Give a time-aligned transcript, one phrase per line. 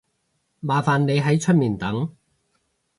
[0.61, 2.15] 麻煩你喺出面等